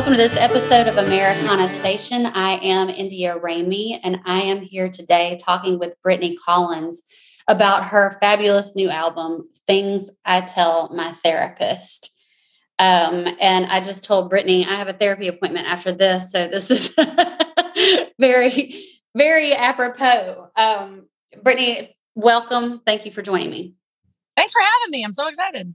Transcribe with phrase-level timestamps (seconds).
[0.00, 2.24] Welcome to this episode of Americana Station.
[2.24, 7.02] I am India Ramey, and I am here today talking with Brittany Collins
[7.46, 12.18] about her fabulous new album, Things I Tell My Therapist.
[12.78, 16.70] Um, and I just told Brittany I have a therapy appointment after this, so this
[16.70, 16.94] is
[18.18, 18.82] very,
[19.14, 20.48] very apropos.
[20.56, 21.10] Um,
[21.42, 22.78] Brittany, welcome.
[22.78, 23.74] Thank you for joining me.
[24.34, 25.04] Thanks for having me.
[25.04, 25.74] I'm so excited.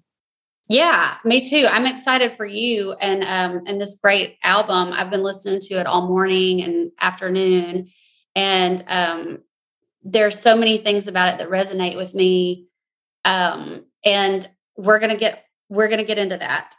[0.68, 1.68] Yeah, me too.
[1.70, 4.92] I'm excited for you and um and this great album.
[4.94, 7.90] I've been listening to it all morning and afternoon
[8.36, 9.40] and um
[10.04, 12.68] there's so many things about it that resonate with me.
[13.26, 14.48] Um and
[14.78, 16.76] we're going to get we're going to get into that.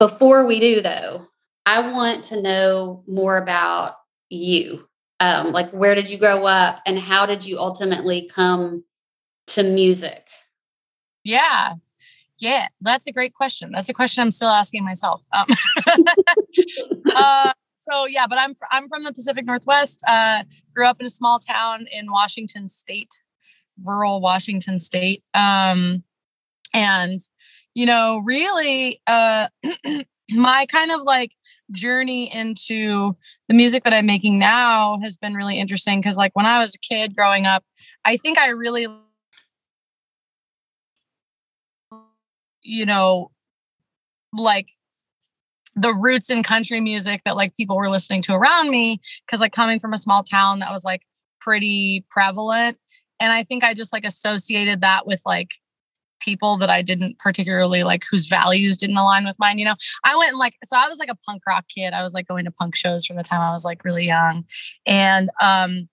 [0.00, 1.26] Before we do though,
[1.66, 3.96] I want to know more about
[4.30, 4.88] you.
[5.20, 8.84] Um like where did you grow up and how did you ultimately come
[9.48, 10.26] to music?
[11.24, 11.74] Yeah.
[12.38, 13.72] Yeah, that's a great question.
[13.72, 15.24] That's a question I'm still asking myself.
[15.32, 15.46] Um,
[17.14, 20.02] uh, so yeah, but I'm fr- I'm from the Pacific Northwest.
[20.06, 23.22] Uh, grew up in a small town in Washington State,
[23.84, 26.04] rural Washington State, um,
[26.72, 27.20] and
[27.78, 29.48] you know, really, uh,
[30.32, 31.32] my kind of like
[31.70, 36.44] journey into the music that I'm making now has been really interesting because, like, when
[36.44, 37.64] I was a kid growing up,
[38.04, 38.88] I think I really
[42.68, 43.30] you know,
[44.32, 44.68] like
[45.74, 49.52] the roots in country music that like people were listening to around me because like
[49.52, 51.02] coming from a small town that was like
[51.40, 52.78] pretty prevalent.
[53.20, 55.54] And i think i just like associated that with like
[56.20, 59.76] people that i didn't particularly like whose values didn't align with mine you know?
[60.04, 61.92] I went like so i was like a punk rock kid.
[61.94, 64.44] I was like going to punk shows from the time i was like really young.
[64.86, 65.88] And um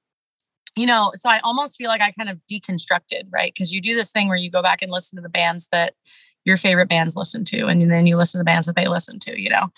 [0.76, 3.54] you know so i almost feel like i kind of deconstructed right?
[3.54, 5.94] Because you do this thing where you go back and listen to the bands that
[6.46, 9.20] your favorite bands listen to and then you listen to the bands that they listen
[9.20, 9.70] to you know?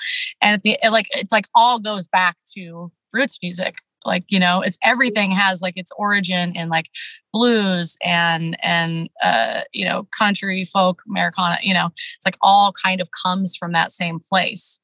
[0.42, 3.76] And the like it's like all goes back to roots music.
[4.06, 6.90] Like you know it's everything has like its origin in like
[7.34, 11.88] blues and and uh you know country folk americana you know?
[11.88, 14.80] It's like all kind of comes from that same place.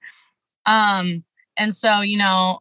[0.65, 1.23] Um
[1.57, 2.59] and so you know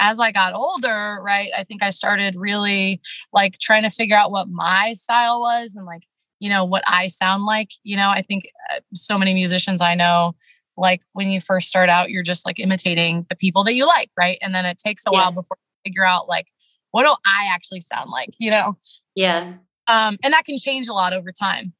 [0.00, 3.00] as I got older, right, I think I started really
[3.32, 6.04] like trying to figure out what my style was and like
[6.40, 9.94] you know what i sound like you know i think uh, so many musicians i
[9.94, 10.34] know
[10.76, 14.10] like when you first start out you're just like imitating the people that you like
[14.16, 14.38] right?
[14.40, 15.18] And then it takes a yeah.
[15.18, 16.46] while before you figure out like
[16.90, 18.76] what do i actually sound like you know?
[19.14, 19.54] Yeah.
[19.88, 21.72] Um and that can change a lot over time.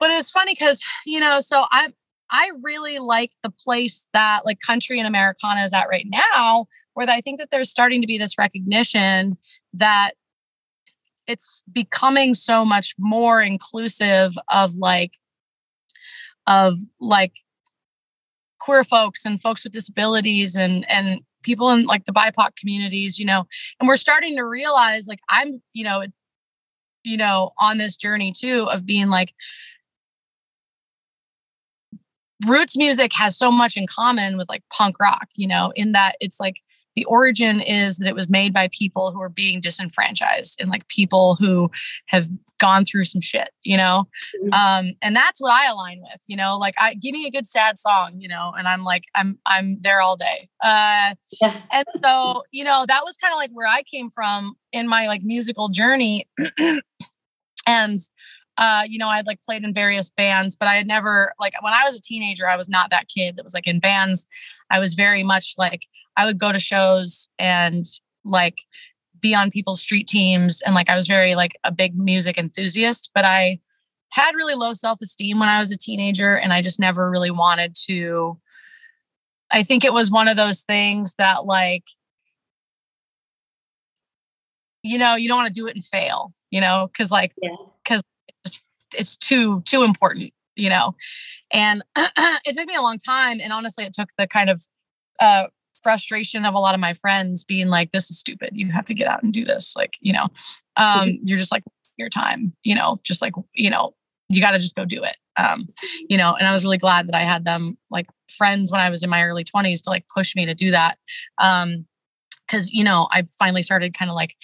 [0.00, 1.92] But it's funny because you know so i
[2.30, 7.08] i really like the place that like country and americana is at right now where
[7.08, 9.36] i think that there's starting to be this recognition
[9.72, 10.12] that
[11.26, 15.12] it's becoming so much more inclusive of like
[16.46, 17.34] of like
[18.58, 23.24] queer folks and folks with disabilities and and people in like the bipoc communities you
[23.24, 23.44] know
[23.78, 26.04] and we're starting to realize like i'm you know
[27.02, 29.32] you know on this journey too of being like
[32.46, 36.16] roots music has so much in common with like punk rock you know in that
[36.20, 36.60] it's like
[36.94, 40.86] the origin is that it was made by people who are being disenfranchised and like
[40.88, 41.70] people who
[42.06, 42.28] have
[42.58, 44.06] gone through some shit, you know?
[44.42, 44.52] Mm-hmm.
[44.52, 47.46] Um, and that's what I align with, you know, like I give me a good
[47.46, 50.48] sad song, you know, and I'm like, I'm I'm there all day.
[50.62, 51.54] Uh yeah.
[51.72, 55.06] and so, you know, that was kind of like where I came from in my
[55.06, 56.28] like musical journey.
[57.66, 57.98] and
[58.56, 61.54] uh, you know, I had like played in various bands, but I had never like
[61.62, 64.26] when I was a teenager, I was not that kid that was like in bands.
[64.70, 67.84] I was very much like I would go to shows and
[68.24, 68.58] like
[69.20, 73.10] be on people's street teams and like I was very like a big music enthusiast,
[73.14, 73.58] but I
[74.12, 77.74] had really low self-esteem when I was a teenager and I just never really wanted
[77.86, 78.38] to
[79.50, 81.84] I think it was one of those things that like
[84.82, 87.56] you know, you don't want to do it and fail, you know, cuz like yeah.
[87.84, 88.02] cuz
[88.44, 88.60] it's,
[88.96, 90.94] it's too too important, you know.
[91.50, 94.62] And it took me a long time and honestly it took the kind of
[95.18, 95.46] uh
[95.84, 98.50] frustration of a lot of my friends being like, this is stupid.
[98.54, 99.74] You have to get out and do this.
[99.76, 100.24] Like, you know,
[100.76, 101.16] um, mm-hmm.
[101.22, 101.62] you're just like
[101.96, 103.94] your time, you know, just like, you know,
[104.28, 105.16] you got to just go do it.
[105.36, 105.68] Um,
[106.08, 108.90] you know, and I was really glad that I had them like friends when I
[108.90, 110.96] was in my early 20s to like push me to do that.
[111.38, 111.86] Um,
[112.48, 114.34] cause you know, I finally started kind of like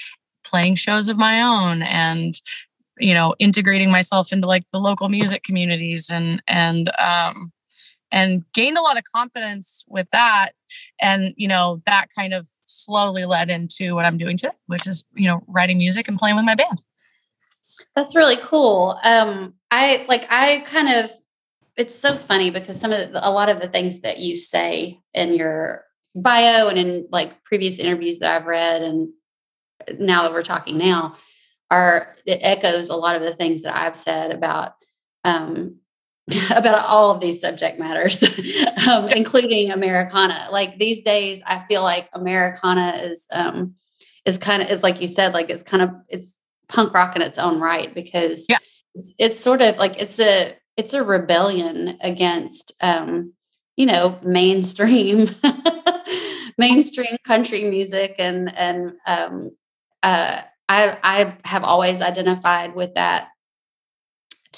[0.44, 2.34] playing shows of my own and
[2.98, 7.52] you know integrating myself into like the local music communities and and um
[8.12, 10.50] and gained a lot of confidence with that
[11.00, 15.04] and you know that kind of slowly led into what i'm doing today which is
[15.14, 16.82] you know writing music and playing with my band.
[17.96, 18.98] That's really cool.
[19.02, 21.10] Um i like i kind of
[21.76, 25.00] it's so funny because some of the, a lot of the things that you say
[25.14, 25.84] in your
[26.14, 29.08] bio and in like previous interviews that I've read, and
[29.98, 31.16] now that we're talking now,
[31.70, 34.74] are it echoes a lot of the things that I've said about
[35.24, 35.76] um,
[36.50, 38.22] about all of these subject matters,
[38.88, 40.48] um, including Americana.
[40.50, 43.74] Like these days, I feel like Americana is um,
[44.24, 46.36] is kind of is like you said, like it's kind of it's
[46.68, 48.58] punk rock in its own right because yeah.
[48.94, 53.32] it's, it's sort of like it's a it's a rebellion against um,
[53.76, 55.34] you know mainstream
[56.58, 59.50] mainstream country music and and um,
[60.02, 63.29] uh, I I have always identified with that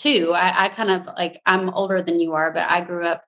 [0.03, 0.33] too.
[0.35, 3.25] I, I kind of like I'm older than you are, but I grew up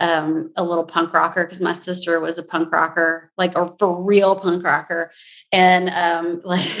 [0.00, 4.02] um, a little punk rocker because my sister was a punk rocker, like a for
[4.02, 5.12] real punk rocker,
[5.52, 6.80] and um, like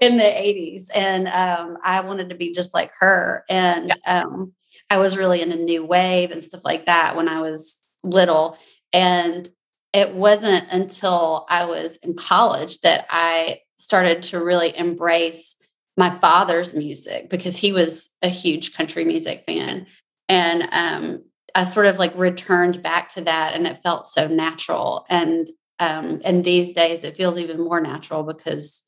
[0.00, 0.88] in the '80s.
[0.94, 3.44] And um, I wanted to be just like her.
[3.48, 4.22] And yeah.
[4.22, 4.54] um,
[4.90, 8.58] I was really in a new wave and stuff like that when I was little.
[8.92, 9.48] And
[9.92, 15.56] it wasn't until I was in college that I started to really embrace
[15.96, 19.86] my father's music because he was a huge country music fan.
[20.28, 21.24] And um,
[21.54, 25.06] I sort of like returned back to that and it felt so natural.
[25.08, 25.48] And
[25.80, 28.82] um, and these days it feels even more natural because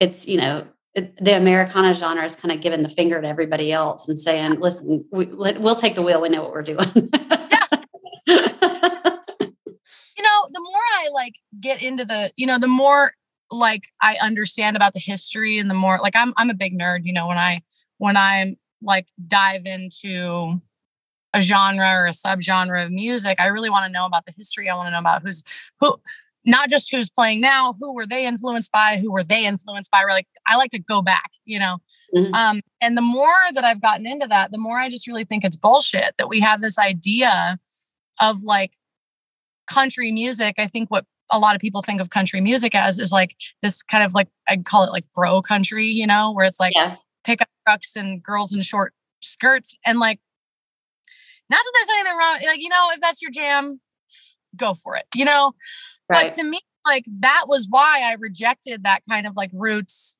[0.00, 3.72] it's, you know, it, the Americana genre is kind of giving the finger to everybody
[3.72, 6.20] else and saying, listen, we, will take the wheel.
[6.20, 6.78] We know what we're doing.
[6.94, 7.02] you
[10.26, 13.14] know, the more I like get into the, you know, the more
[13.50, 17.00] like I understand about the history and the more like I'm I'm a big nerd,
[17.04, 17.62] you know, when I
[17.98, 20.60] when I'm like dive into
[21.32, 24.68] a genre or a subgenre of music, I really want to know about the history.
[24.68, 25.42] I want to know about who's
[25.80, 25.96] who
[26.44, 30.02] not just who's playing now, who were they influenced by, who were they influenced by?
[30.08, 31.78] Like I like to go back, you know.
[32.14, 32.34] Mm-hmm.
[32.34, 35.44] Um, and the more that I've gotten into that, the more I just really think
[35.44, 37.58] it's bullshit that we have this idea
[38.20, 38.72] of like
[39.66, 40.56] country music.
[40.58, 43.82] I think what a lot of people think of country music as is like this
[43.82, 46.96] kind of like I'd call it like bro country, you know, where it's like yeah.
[47.24, 50.18] pickup trucks and girls in short skirts and like
[51.50, 53.80] not that there's anything wrong like you know if that's your jam
[54.56, 55.52] go for it you know
[56.08, 56.28] right.
[56.28, 60.16] but to me like that was why I rejected that kind of like roots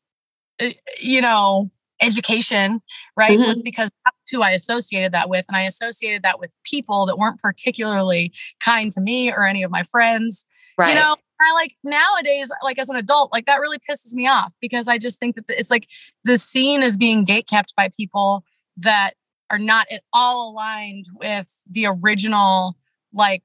[0.60, 0.70] uh,
[1.00, 1.70] you know
[2.02, 2.80] education
[3.16, 3.48] right mm-hmm.
[3.48, 7.18] was because that's who I associated that with and I associated that with people that
[7.18, 10.46] weren't particularly kind to me or any of my friends
[10.80, 10.88] Right.
[10.88, 14.54] You know, I like nowadays, like as an adult, like that really pisses me off
[14.62, 15.86] because I just think that it's like
[16.24, 18.44] the scene is being gate kept by people
[18.78, 19.12] that
[19.50, 22.78] are not at all aligned with the original
[23.12, 23.42] like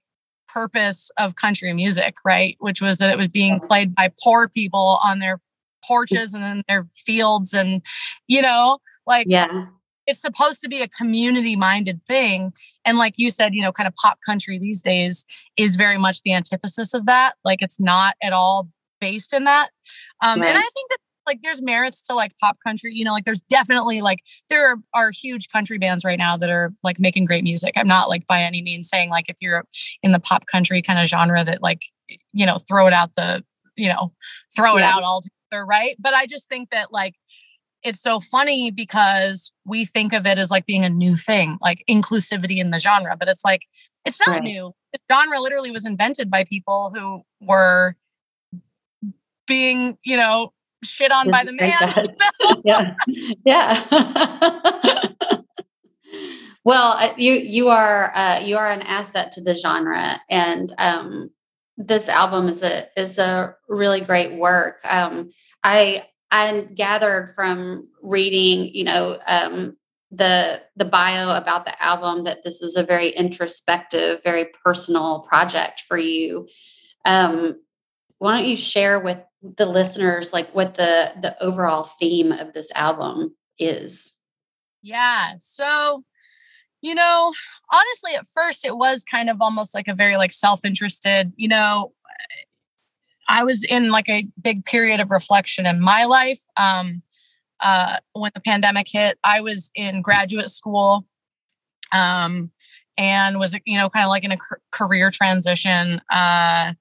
[0.47, 2.55] purpose of country music, right?
[2.59, 5.41] Which was that it was being played by poor people on their mm.
[5.85, 7.81] porches and in their fields and
[8.27, 9.65] you know, like yeah
[10.07, 12.53] it's supposed to be a community minded thing.
[12.85, 15.25] And like you said you know kind of pop country these days
[15.57, 17.33] is very much the antithesis of that.
[17.43, 18.69] Like it's not at all
[18.99, 19.69] based in that.
[20.21, 20.49] Um right.
[20.49, 22.93] and i think that like there's merits to like pop country.
[22.93, 24.19] You know like there's definitely like
[24.49, 27.73] there are, are huge country bands right now that are like making great music.
[27.75, 29.65] I'm not like by any means saying like if you're
[30.03, 31.81] in the pop country kind of genre that like
[32.33, 33.43] you know throw it out the
[33.75, 34.13] you know
[34.55, 34.89] throw yeah.
[34.89, 35.95] it out altogether right?
[35.99, 37.15] But i just think that like
[37.85, 41.83] it's so funny because we think of it as like being a new thing, like
[41.89, 43.61] inclusivity in the genre, but it's like
[44.05, 44.43] it's not right.
[44.43, 44.73] new.
[44.91, 47.95] The genre literally was invented by people who were
[49.47, 50.51] being, you know,
[50.83, 51.73] shit on by the man.
[52.65, 52.95] yeah.
[53.45, 53.83] Yeah.
[56.63, 61.29] well, uh, you you are uh, you are an asset to the genre, and um,
[61.77, 64.79] this album is a is a really great work.
[64.83, 65.31] Um,
[65.63, 69.77] I I gathered from reading, you know, um,
[70.11, 75.83] the the bio about the album that this was a very introspective, very personal project
[75.87, 76.49] for you.
[77.05, 77.55] Um,
[78.17, 82.69] why don't you share with the listeners like what the the overall theme of this
[82.75, 84.15] album is?
[84.81, 85.35] Yeah.
[85.39, 86.03] So,
[86.81, 87.33] you know,
[87.71, 91.93] honestly, at first it was kind of almost like a very like self-interested, you know,
[93.27, 96.41] I was in like a big period of reflection in my life.
[96.57, 97.01] Um,
[97.59, 101.05] uh, when the pandemic hit, I was in graduate school
[101.93, 102.51] um,
[102.97, 104.37] and was, you know, kind of like in a
[104.71, 106.01] career transition.
[106.09, 106.73] Uh,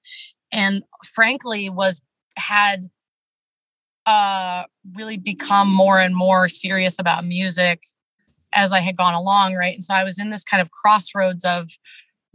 [0.51, 2.01] and frankly, was
[2.37, 2.89] had
[4.05, 7.81] uh, really become more and more serious about music
[8.53, 9.73] as I had gone along, right?
[9.73, 11.69] And so I was in this kind of crossroads of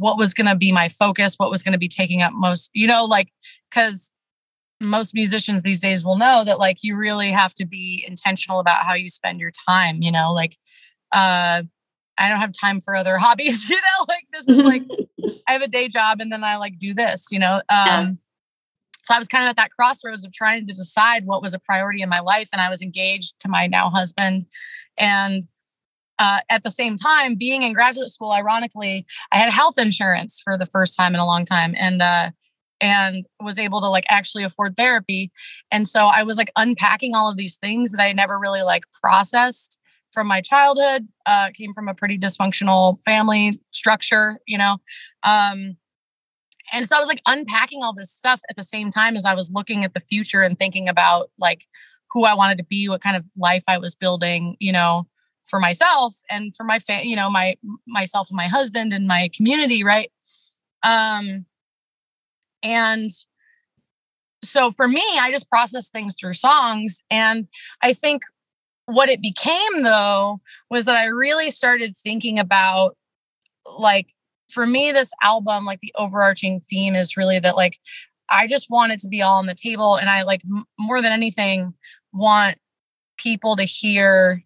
[0.01, 2.71] what was going to be my focus, what was going to be taking up most,
[2.73, 3.29] you know, like,
[3.71, 4.13] because
[4.81, 8.87] most musicians these days will know that like you really have to be intentional about
[8.87, 10.57] how you spend your time, you know, like,
[11.13, 11.63] uh,
[12.17, 14.85] I don't have time for other hobbies, you know, like this is like
[15.49, 17.57] I have a day job and then I like do this, you know.
[17.57, 18.11] Um yeah.
[19.03, 21.59] so I was kind of at that crossroads of trying to decide what was a
[21.59, 24.47] priority in my life and I was engaged to my now husband
[24.97, 25.45] and
[26.21, 30.59] uh, at the same time, being in graduate school, ironically, I had health insurance for
[30.59, 32.31] the first time in a long time, and uh,
[32.81, 35.31] and was able to like actually afford therapy.
[35.71, 38.85] And so I was like unpacking all of these things that I never really like
[39.03, 39.79] processed
[40.13, 41.09] from my childhood.
[41.25, 44.77] Uh, came from a pretty dysfunctional family structure, you know.
[45.23, 45.79] Um,
[46.73, 49.35] and so I was like unpacking all this stuff at the same time as I
[49.35, 51.65] was looking at the future and thinking about like
[52.11, 55.07] who I wanted to be, what kind of life I was building, you know,
[55.45, 57.57] for myself and for my fa- you know, my
[57.87, 60.11] myself and my husband and my community, right?
[60.83, 61.47] Um
[62.63, 63.11] and
[64.43, 67.01] so for me, I just process things through songs.
[67.11, 67.47] And
[67.83, 68.23] I think
[68.87, 72.97] what it became though was that I really started thinking about
[73.67, 74.11] like
[74.51, 77.79] for me this album like the overarching theme is really that like
[78.29, 81.01] I just want it to be all on the table and I like m- more
[81.03, 81.75] than anything
[82.13, 82.59] want
[83.17, 84.43] people to hear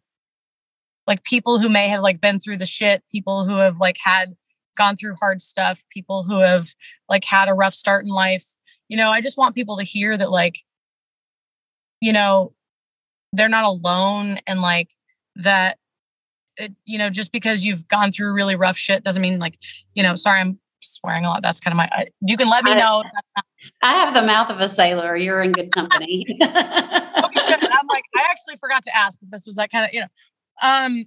[1.06, 4.36] like people who may have like been through the shit, people who have like had
[4.76, 6.68] gone through hard stuff, people who have
[7.08, 8.44] like had a rough start in life.
[8.88, 10.58] You know, I just want people to hear that like
[12.00, 12.52] you know,
[13.32, 14.90] they're not alone and like
[15.36, 15.78] that
[16.56, 19.58] it, you know, just because you've gone through really rough shit doesn't mean like,
[19.94, 21.42] you know, sorry, I'm swearing a lot.
[21.42, 23.02] That's kind of my, I, you can let me know.
[23.82, 25.16] I have the mouth of a sailor.
[25.16, 26.24] You're in good company.
[26.32, 26.52] okay, good.
[26.52, 30.06] I'm like, I actually forgot to ask if this was that kind of, you know,
[30.62, 31.06] um,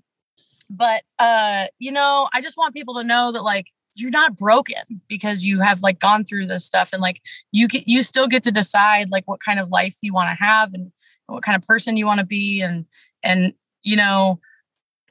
[0.70, 5.02] but uh, you know, I just want people to know that like you're not broken
[5.08, 7.20] because you have like gone through this stuff and like
[7.52, 10.74] you you still get to decide like what kind of life you want to have
[10.74, 10.92] and
[11.28, 12.86] what kind of person you want to be and
[13.24, 14.40] and you know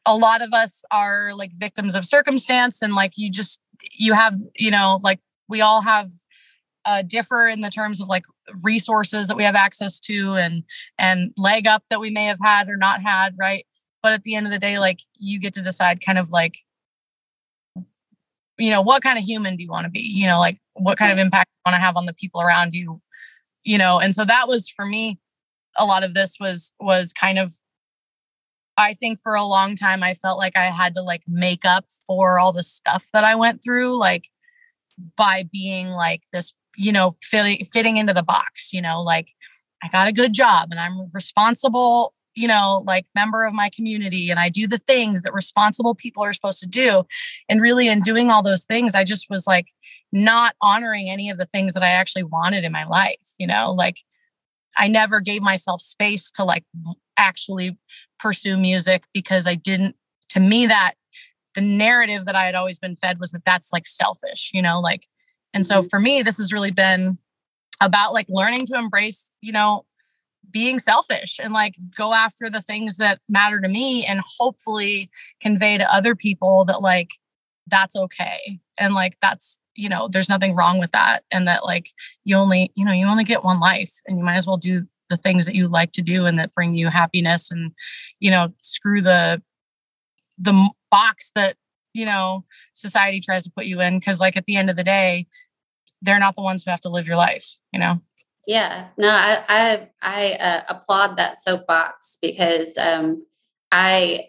[0.06, 3.60] a lot of us are like victims of circumstance and like you just
[3.92, 6.10] you have you know like we all have
[6.84, 8.22] uh, differ in the terms of like
[8.62, 10.62] resources that we have access to and
[10.98, 13.66] and leg up that we may have had or not had right
[14.06, 16.58] but at the end of the day like you get to decide kind of like
[18.56, 19.98] you know what kind of human do you want to be?
[19.98, 22.72] You know like what kind of impact you want to have on the people around
[22.72, 23.02] you?
[23.64, 25.18] You know and so that was for me
[25.76, 27.52] a lot of this was was kind of
[28.76, 31.86] I think for a long time I felt like I had to like make up
[32.06, 34.28] for all the stuff that I went through like
[35.16, 39.30] by being like this you know fitting fitting into the box you know like
[39.82, 44.30] I got a good job and I'm responsible you know like member of my community
[44.30, 47.04] and I do the things that responsible people are supposed to do.
[47.48, 49.66] And really in doing all those things I just was like
[50.12, 53.72] not honoring any of the things that I actually wanted in my life you know?
[53.72, 53.96] Like
[54.76, 56.64] I never gave myself space to like
[57.16, 57.78] actually
[58.18, 59.96] pursue music because I didn't,
[60.30, 60.94] to me, that
[61.54, 64.80] the narrative that I had always been fed was that that's like selfish, you know,
[64.80, 65.06] like,
[65.54, 65.88] and so mm-hmm.
[65.88, 67.18] for me, this has really been
[67.80, 69.84] about like learning to embrace, you know,
[70.50, 75.10] being selfish and like go after the things that matter to me and hopefully
[75.40, 77.10] convey to other people that like
[77.66, 78.60] that's okay.
[78.78, 81.24] And like that's you know there's nothing wrong with that.
[81.30, 81.90] And that like
[82.24, 84.86] you only you know you only get one life and you might as well do
[85.10, 87.72] the things that you like to do and that bring you happiness and
[88.18, 89.42] you know screw the
[90.38, 91.56] the box that
[91.94, 93.98] you know society tries to put you in.
[93.98, 95.26] Because like at the end of the day
[96.02, 97.96] they're not the ones who have to live your life you know
[98.46, 103.24] yeah no i i i uh, applaud that soapbox because um
[103.72, 104.26] i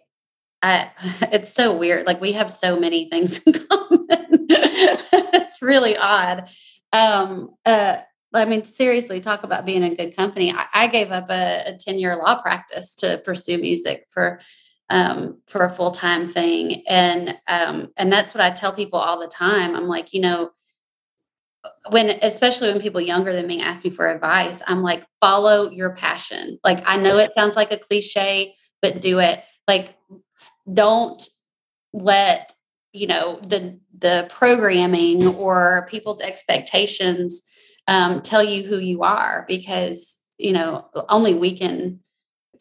[0.62, 0.90] I,
[1.32, 2.06] it's so weird.
[2.06, 4.48] Like we have so many things in common.
[4.50, 6.50] it's really odd.
[6.94, 7.98] Um, uh,
[8.34, 10.52] I mean, seriously, talk about being in good company.
[10.52, 14.40] I, I gave up a, a 10 year law practice to pursue music for,
[14.90, 16.84] um, for a full time thing.
[16.88, 19.76] And, um, and that's what I tell people all the time.
[19.76, 20.52] I'm like, you know,
[21.90, 25.92] when, especially when people younger than me ask me for advice, I'm like, follow your
[25.96, 26.60] passion.
[26.64, 29.44] Like, I know it sounds like a cliche, but do it.
[29.68, 29.96] Like,
[30.72, 31.22] don't
[31.94, 32.54] let
[32.94, 37.42] you know the the programming or people's expectations
[37.88, 42.00] um, tell you who you are because you know only we can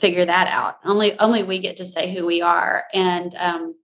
[0.01, 3.75] figure that out only only we get to say who we are and um,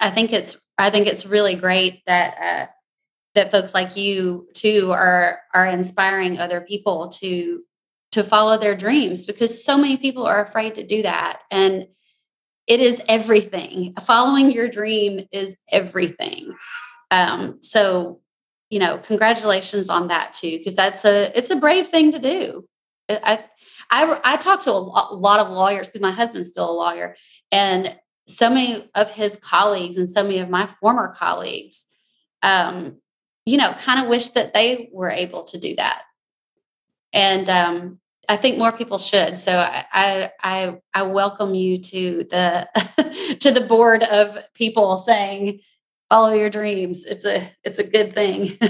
[0.00, 2.72] i think it's i think it's really great that uh,
[3.36, 7.62] that folks like you too are are inspiring other people to
[8.10, 11.86] to follow their dreams because so many people are afraid to do that and
[12.66, 13.94] it is everything.
[14.04, 16.52] Following your dream is everything.
[17.12, 18.20] Um, so,
[18.70, 22.66] you know, congratulations on that too, because that's a it's a brave thing to do.
[23.08, 23.44] I
[23.90, 27.16] I, I talk to a lot of lawyers because my husband's still a lawyer,
[27.52, 31.86] and so many of his colleagues and so many of my former colleagues
[32.42, 32.96] um,
[33.46, 36.02] you know, kind of wish that they were able to do that.
[37.12, 39.38] And um, I think more people should.
[39.38, 45.60] So I, I, I welcome you to the to the board of people saying,
[46.10, 48.58] "Follow your dreams." It's a it's a good thing.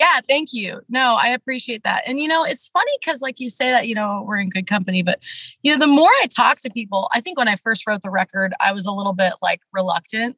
[0.00, 0.80] yeah, thank you.
[0.88, 2.02] No, I appreciate that.
[2.06, 4.66] And you know, it's funny because like you say that, you know, we're in good
[4.66, 5.20] company, but
[5.62, 8.10] you know, the more I talk to people, I think when I first wrote the
[8.10, 10.36] record, I was a little bit like reluctant.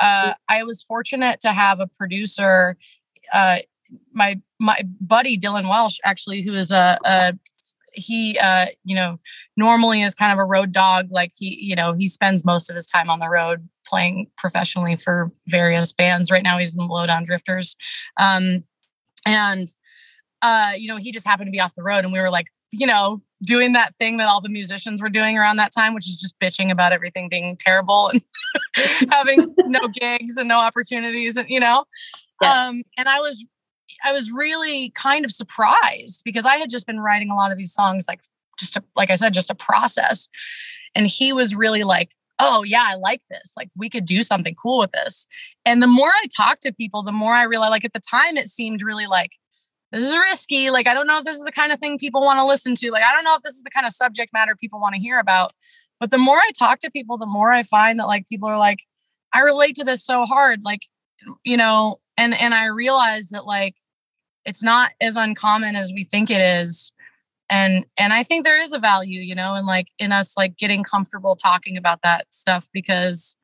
[0.00, 2.76] Uh, I was fortunate to have a producer,
[3.32, 3.58] uh,
[4.12, 7.32] my my buddy Dylan Welsh, actually, who is a, a
[7.94, 9.16] he uh you know
[9.56, 12.76] normally is kind of a road dog like he you know he spends most of
[12.76, 16.30] his time on the road playing professionally for various bands.
[16.30, 17.76] Right now he's in the lowdown drifters.
[18.16, 18.64] Um
[19.26, 19.66] and
[20.42, 22.46] uh you know he just happened to be off the road and we were like
[22.72, 26.08] you know doing that thing that all the musicians were doing around that time which
[26.08, 28.20] is just bitching about everything being terrible and
[29.10, 31.84] having no gigs and no opportunities and you know
[32.42, 32.66] yeah.
[32.66, 33.44] um and i was
[34.04, 37.58] I was really kind of surprised because I had just been writing a lot of
[37.58, 38.20] these songs, like
[38.58, 40.28] just to, like I said, just a process.
[40.94, 43.52] And he was really like, oh, yeah, I like this.
[43.56, 45.26] Like we could do something cool with this.
[45.64, 48.36] And the more I talked to people, the more I realized, like at the time,
[48.36, 49.32] it seemed really like,
[49.92, 50.70] this is risky.
[50.70, 52.74] Like, I don't know if this is the kind of thing people want to listen
[52.76, 52.90] to.
[52.90, 55.00] Like, I don't know if this is the kind of subject matter people want to
[55.00, 55.52] hear about.
[55.98, 58.58] But the more I talk to people, the more I find that like people are
[58.58, 58.78] like,
[59.32, 60.60] I relate to this so hard.
[60.64, 60.80] Like,
[61.44, 63.76] you know, and and I realize that like
[64.44, 66.92] it's not as uncommon as we think it is
[67.50, 70.56] and and i think there is a value you know and like in us like
[70.56, 73.36] getting comfortable talking about that stuff because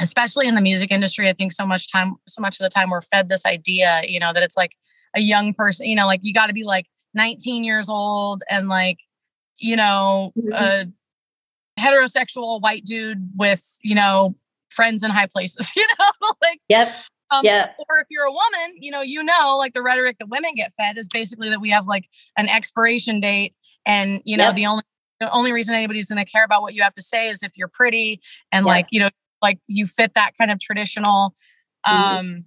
[0.00, 2.90] especially in the music industry i think so much time so much of the time
[2.90, 4.76] we're fed this idea you know that it's like
[5.16, 8.68] a young person you know like you got to be like 19 years old and
[8.68, 8.98] like
[9.56, 10.52] you know mm-hmm.
[10.52, 10.86] a
[11.80, 14.34] heterosexual white dude with you know
[14.70, 16.94] friends in high places you know like yep
[17.30, 17.72] um, yeah.
[17.78, 20.72] Or if you're a woman, you know, you know, like the rhetoric that women get
[20.78, 24.54] fed is basically that we have like an expiration date, and you know, yep.
[24.54, 24.82] the only
[25.20, 27.56] the only reason anybody's going to care about what you have to say is if
[27.56, 28.20] you're pretty
[28.52, 29.10] and like you know,
[29.42, 31.34] like you fit that kind of traditional,
[31.86, 32.18] mm-hmm.
[32.18, 32.44] um,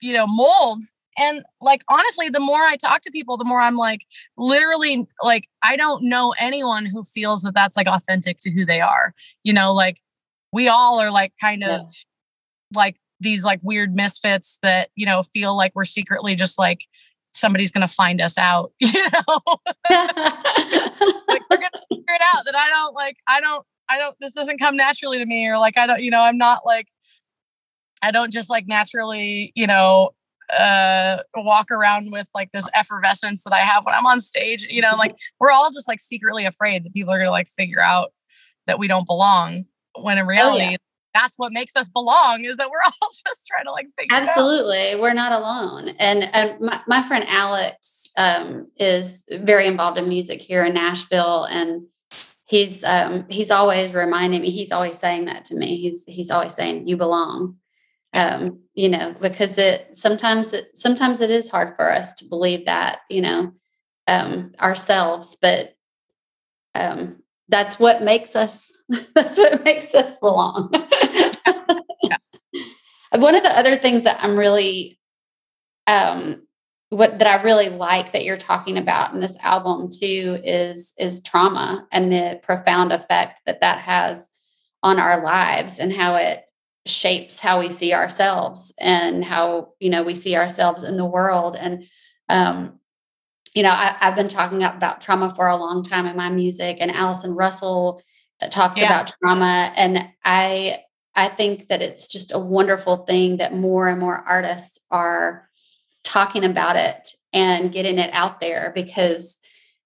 [0.00, 0.82] you know, mold.
[1.16, 4.00] And like honestly, the more I talk to people, the more I'm like,
[4.36, 8.80] literally, like I don't know anyone who feels that that's like authentic to who they
[8.80, 9.14] are.
[9.44, 9.98] You know, like
[10.52, 11.86] we all are like kind of
[12.74, 16.80] like these like weird misfits that you know feel like we're secretly just like
[17.32, 19.40] somebody's gonna find us out you know
[19.90, 24.32] like we're gonna figure it out that i don't like i don't i don't this
[24.32, 26.88] doesn't come naturally to me or like i don't you know i'm not like
[28.02, 30.10] i don't just like naturally you know
[30.52, 34.80] uh walk around with like this effervescence that i have when i'm on stage you
[34.80, 38.12] know like we're all just like secretly afraid that people are gonna like figure out
[38.66, 39.64] that we don't belong
[40.00, 40.76] when in reality oh, yeah.
[41.14, 45.00] that's what makes us belong is that we're all just trying to like figure absolutely
[45.00, 50.40] we're not alone and and my, my friend alex um, is very involved in music
[50.40, 51.82] here in nashville and
[52.44, 55.76] he's um, he's always reminding me he's always saying that to me.
[55.78, 57.56] He's he's always saying you belong.
[58.12, 62.66] Um, you know because it sometimes it sometimes it is hard for us to believe
[62.66, 63.52] that you know
[64.06, 65.74] um, ourselves but
[66.76, 68.70] um, that's what makes us
[69.14, 70.72] that's what makes us belong.
[72.02, 72.16] Yeah.
[73.16, 74.98] one of the other things that i'm really
[75.86, 76.42] um
[76.90, 81.22] what that i really like that you're talking about in this album too is is
[81.22, 84.30] trauma and the profound effect that that has
[84.82, 86.44] on our lives and how it
[86.86, 91.56] shapes how we see ourselves and how you know we see ourselves in the world
[91.56, 91.84] and
[92.28, 92.78] um
[93.54, 96.78] you know, I, have been talking about trauma for a long time in my music,
[96.80, 98.02] and Allison Russell
[98.42, 98.86] uh, talks yeah.
[98.86, 100.78] about trauma, and I
[101.14, 105.43] I think that it's just a wonderful thing that more and more artists are
[106.14, 109.36] talking about it and getting it out there because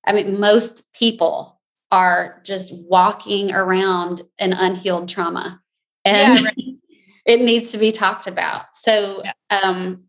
[0.07, 1.59] I mean most people
[1.91, 5.62] are just walking around an unhealed trauma
[6.05, 6.77] and yeah, right.
[7.25, 8.77] it needs to be talked about.
[8.77, 9.33] So yeah.
[9.51, 10.05] um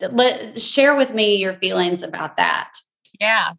[0.00, 2.72] let share with me your feelings about that.
[3.20, 3.52] Yeah.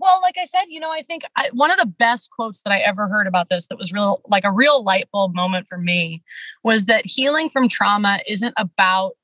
[0.00, 2.72] Well, like I said, you know, I think I, one of the best quotes that
[2.72, 5.76] I ever heard about this that was real, like a real light bulb moment for
[5.76, 6.22] me
[6.62, 9.16] was that healing from trauma isn't about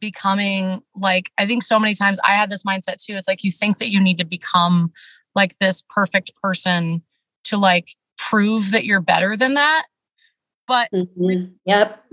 [0.00, 3.16] becoming like, I think so many times I had this mindset too.
[3.16, 4.92] It's like you think that you need to become
[5.34, 7.02] like this perfect person
[7.44, 9.86] to like prove that you're better than that.
[10.66, 11.52] But mm-hmm.
[11.66, 12.04] yep.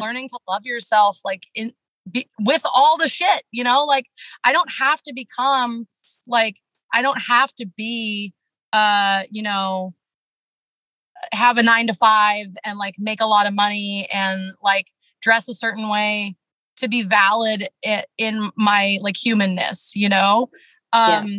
[0.00, 1.72] learning to love yourself like in
[2.10, 4.06] be, with all the shit, you know, like
[4.44, 5.86] I don't have to become
[6.26, 6.56] like
[6.92, 8.32] I don't have to be
[8.72, 9.94] uh, you know,
[11.32, 14.86] have a nine to five and like make a lot of money and like
[15.20, 16.36] dress a certain way
[16.76, 17.68] to be valid
[18.18, 20.50] in my like humanness, you know?
[20.92, 21.38] Um, yeah.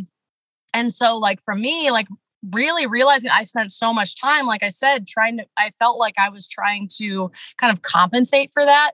[0.74, 2.08] and so like for me, like
[2.52, 6.16] really realizing I spent so much time, like I said, trying to, I felt like
[6.18, 8.92] I was trying to kind of compensate for that.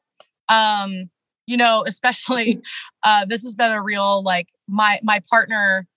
[0.50, 1.10] Um,
[1.46, 2.62] you know, especially
[3.04, 5.88] uh, this has been a real like my my partner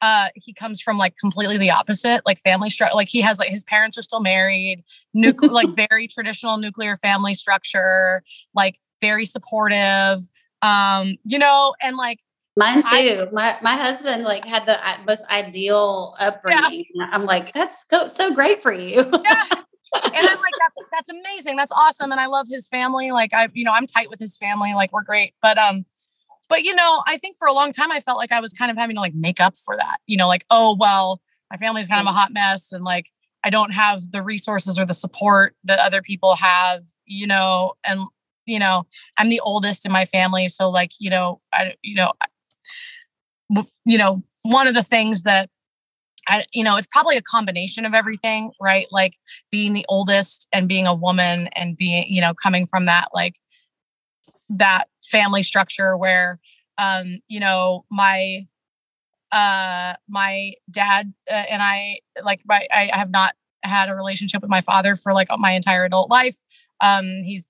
[0.00, 3.48] uh he comes from like completely the opposite like family structure like he has like
[3.48, 4.82] his parents are still married
[5.14, 8.22] nuclear like very traditional nuclear family structure
[8.54, 10.22] like very supportive
[10.62, 12.20] um you know and like
[12.58, 12.88] Mine too.
[12.90, 16.86] I, my my husband like had the most ideal upbringing.
[16.92, 17.06] Yeah.
[17.12, 18.96] I'm like, that's so, so great for you.
[18.96, 19.44] yeah.
[20.04, 21.56] And I'm like, that's, that's amazing.
[21.56, 22.10] That's awesome.
[22.10, 23.12] And I love his family.
[23.12, 24.74] Like I, you know, I'm tight with his family.
[24.74, 25.34] Like we're great.
[25.40, 25.84] But um,
[26.48, 28.70] but you know, I think for a long time I felt like I was kind
[28.70, 29.98] of having to like make up for that.
[30.06, 32.18] You know, like, oh well, my family's kind of a mm.
[32.20, 33.06] hot mess and like
[33.44, 38.00] I don't have the resources or the support that other people have, you know, and
[38.46, 38.84] you know,
[39.16, 40.48] I'm the oldest in my family.
[40.48, 42.12] So like, you know, I you know,
[43.84, 45.50] you know, one of the things that
[46.28, 48.86] I, you know, it's probably a combination of everything, right?
[48.90, 49.14] Like
[49.50, 53.36] being the oldest and being a woman and being, you know, coming from that like
[54.50, 56.38] that family structure where,
[56.78, 58.46] um, you know, my
[59.30, 64.50] uh my dad uh, and I like my I have not had a relationship with
[64.50, 66.36] my father for like my entire adult life.
[66.80, 67.48] Um, he's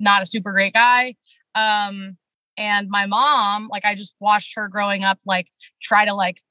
[0.00, 1.14] not a super great guy.
[1.54, 2.16] Um,
[2.60, 5.48] and my mom like i just watched her growing up like
[5.80, 6.42] try to like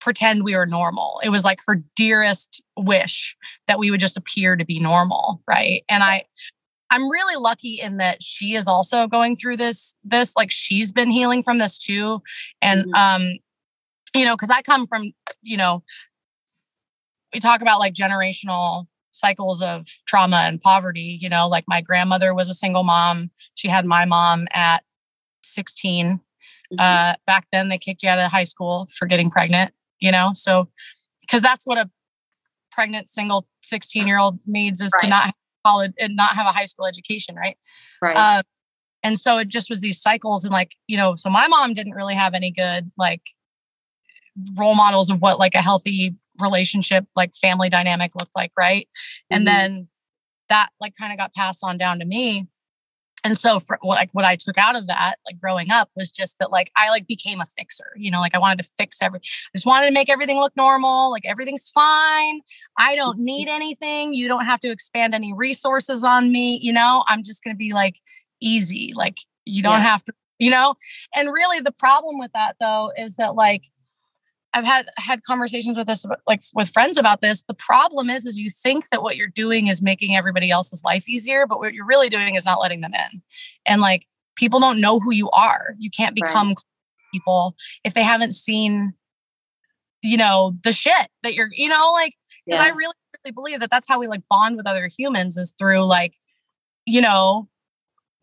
[0.00, 4.56] pretend we were normal it was like her dearest wish that we would just appear
[4.56, 6.24] to be normal right and i
[6.90, 11.10] i'm really lucky in that she is also going through this this like she's been
[11.10, 12.20] healing from this too
[12.62, 12.94] and mm-hmm.
[12.94, 13.38] um
[14.14, 15.82] you know because i come from you know
[17.32, 21.18] we talk about like generational cycles of trauma and poverty.
[21.20, 23.30] You know, like my grandmother was a single mom.
[23.54, 24.82] She had my mom at
[25.44, 26.06] 16.
[26.72, 26.76] Mm-hmm.
[26.78, 30.30] Uh, back then, they kicked you out of high school for getting pregnant, you know?
[30.34, 30.68] So,
[31.20, 31.90] because that's what a
[32.72, 35.04] pregnant single 16 year old needs is right.
[35.04, 37.56] to not have college and not have a high school education, right?
[38.02, 38.16] Right.
[38.16, 38.42] Uh,
[39.02, 41.94] and so it just was these cycles and like you know so my mom didn't
[41.94, 43.22] really have any good like
[44.56, 49.36] role models of what like a healthy relationship like family dynamic looked like right mm-hmm.
[49.36, 49.88] and then
[50.48, 52.46] that like kind of got passed on down to me
[53.24, 56.38] and so for like what i took out of that like growing up was just
[56.38, 59.20] that like i like became a fixer you know like i wanted to fix every
[59.20, 62.40] I just wanted to make everything look normal like everything's fine.
[62.78, 64.14] I don't need anything.
[64.14, 67.04] You don't have to expand any resources on me you know?
[67.08, 67.96] I'm just going to be like
[68.40, 69.80] easy like you don't yeah.
[69.80, 70.74] have to you know?
[71.14, 73.64] And really the problem with that though is that like
[74.52, 77.42] I've had had conversations with this like with friends about this.
[77.42, 81.08] The problem is is you think that what you're doing is making everybody else's life
[81.08, 83.22] easier, but what you're really doing is not letting them in.
[83.66, 85.74] And like people don't know who you are.
[85.78, 86.58] You can't become right.
[87.12, 88.94] people if they haven't seen
[90.02, 92.14] you know the shit that you're you know like
[92.46, 92.64] because yeah.
[92.64, 95.82] I really really believe that that's how we like bond with other humans is through
[95.82, 96.14] like
[96.86, 97.48] you know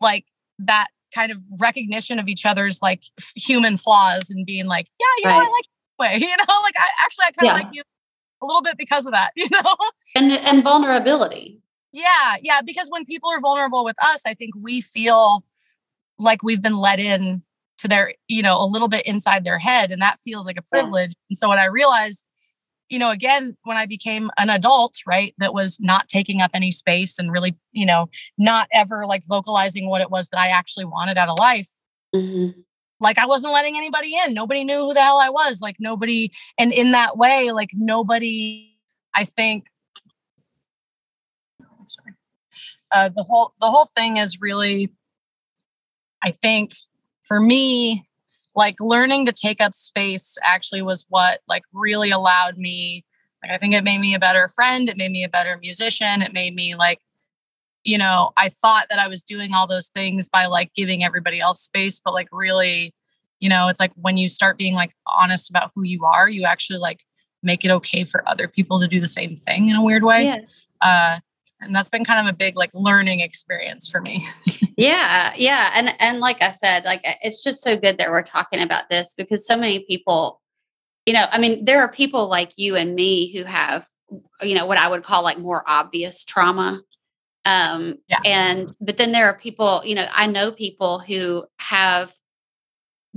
[0.00, 0.24] like
[0.58, 3.02] that kind of recognition of each other's like
[3.36, 5.64] human flaws and being like yeah you know I like
[5.98, 7.64] way, you know, like I actually I kind of yeah.
[7.64, 7.82] like you
[8.42, 9.76] a little bit because of that, you know?
[10.14, 11.60] And and vulnerability.
[11.92, 12.60] Yeah, yeah.
[12.64, 15.44] Because when people are vulnerable with us, I think we feel
[16.18, 17.42] like we've been let in
[17.78, 19.90] to their, you know, a little bit inside their head.
[19.90, 21.10] And that feels like a privilege.
[21.10, 21.24] Yeah.
[21.30, 22.26] And so when I realized,
[22.88, 26.70] you know, again, when I became an adult, right, that was not taking up any
[26.70, 30.86] space and really, you know, not ever like vocalizing what it was that I actually
[30.86, 31.70] wanted out of life.
[32.14, 32.60] Mm-hmm
[33.00, 34.34] like I wasn't letting anybody in.
[34.34, 35.60] Nobody knew who the hell I was.
[35.60, 38.76] Like nobody, and in that way, like nobody,
[39.14, 39.66] I think,
[41.86, 42.12] sorry,
[42.90, 44.92] uh, the whole the whole thing is really,
[46.22, 46.72] I think,
[47.22, 48.04] for me,
[48.56, 53.04] like learning to take up space actually was what like really allowed me.
[53.42, 54.88] Like I think it made me a better friend.
[54.88, 56.22] It made me a better musician.
[56.22, 57.00] It made me like
[57.88, 61.40] you know, I thought that I was doing all those things by like giving everybody
[61.40, 62.94] else space, but like really,
[63.40, 66.44] you know, it's like when you start being like honest about who you are, you
[66.44, 67.02] actually like
[67.42, 70.26] make it okay for other people to do the same thing in a weird way.
[70.26, 70.40] Yeah.
[70.82, 71.20] Uh,
[71.62, 74.28] and that's been kind of a big like learning experience for me.
[74.76, 78.60] yeah, yeah, and and like I said, like it's just so good that we're talking
[78.60, 80.42] about this because so many people,
[81.06, 83.86] you know, I mean, there are people like you and me who have,
[84.42, 86.82] you know, what I would call like more obvious trauma
[87.48, 88.20] um, yeah.
[88.24, 92.12] And, but then there are people, you know, I know people who have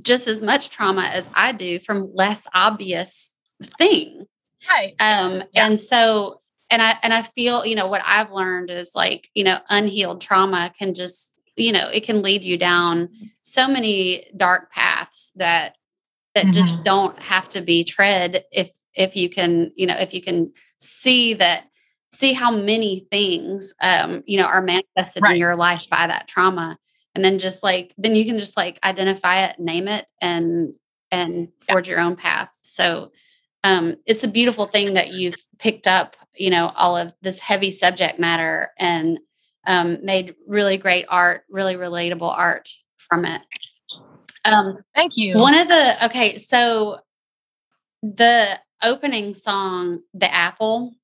[0.02, 3.36] just as much trauma as I do from less obvious
[3.78, 4.26] things.
[4.70, 4.96] Right.
[5.00, 5.66] Um, yeah.
[5.66, 9.44] And so, and I and I feel, you know, what I've learned is like, you
[9.44, 13.10] know, unhealed trauma can just, you know, it can lead you down
[13.42, 15.76] so many dark paths that
[16.34, 16.54] that mm-hmm.
[16.54, 20.54] just don't have to be tread if if you can, you know, if you can
[20.78, 21.66] see that
[22.14, 25.34] see how many things um, you know, are manifested right.
[25.34, 26.78] in your life by that trauma.
[27.16, 30.74] And then just like then you can just like identify it, name it, and
[31.12, 31.96] and forge yeah.
[31.96, 32.50] your own path.
[32.64, 33.12] So
[33.64, 37.72] um, it's a beautiful thing that you've picked up, you know, all of this heavy
[37.72, 39.20] subject matter and
[39.68, 43.42] um, made really great art, really relatable art from it.
[44.46, 45.38] Um, Thank you.
[45.38, 47.00] One of the okay, so
[48.02, 50.96] the opening song, "The Apple."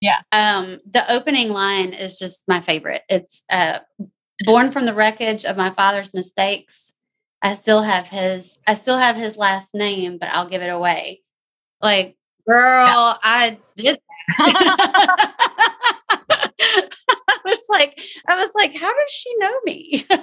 [0.00, 0.20] Yeah.
[0.32, 3.02] Um, the opening line is just my favorite.
[3.08, 3.80] It's uh,
[4.44, 6.94] born from the wreckage of my father's mistakes.
[7.42, 11.22] I still have his I still have his last name, but I'll give it away.
[11.82, 12.16] Like,
[12.48, 13.14] girl, yeah.
[13.22, 13.98] I did
[14.38, 14.88] I
[17.44, 20.04] was like, I was like, how does she know me?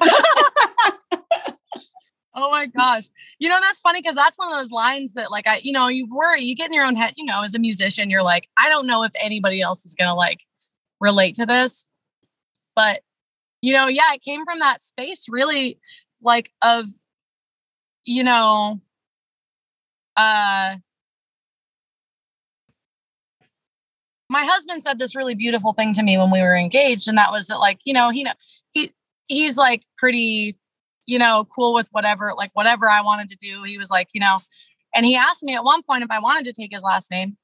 [2.34, 3.04] oh my gosh.
[3.38, 5.88] You know, that's funny because that's one of those lines that like I, you know,
[5.88, 8.48] you worry, you get in your own head, you know, as a musician, you're like,
[8.58, 10.40] I don't know if anybody else is gonna like
[11.00, 11.86] relate to this.
[12.76, 13.02] But
[13.62, 15.78] you know, yeah, it came from that space really
[16.20, 16.86] like of,
[18.04, 18.80] you know,
[20.16, 20.76] uh
[24.30, 27.30] my husband said this really beautiful thing to me when we were engaged and that
[27.30, 28.32] was that like you know he know
[28.72, 28.92] he
[29.28, 30.56] he's like pretty
[31.06, 34.20] you know cool with whatever like whatever i wanted to do he was like you
[34.20, 34.38] know
[34.94, 37.36] and he asked me at one point if i wanted to take his last name